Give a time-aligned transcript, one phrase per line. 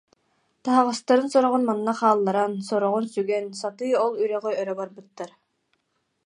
[0.63, 5.29] Таһаҕастарын сороҕун манна хаалларан, сороҕун сүгэн, сатыы ол үрэҕи өрө барбыттар